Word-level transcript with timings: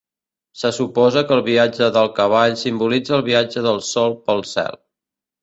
Se 0.61 0.69
suposa 0.77 1.21
que 1.31 1.35
el 1.39 1.43
viatge 1.49 1.89
del 1.97 2.09
cavall 2.21 2.57
simbolitza 2.63 3.15
el 3.19 3.23
viatge 3.29 3.65
del 3.69 3.79
Sol 3.93 4.19
pel 4.31 4.45
cel. 4.55 4.83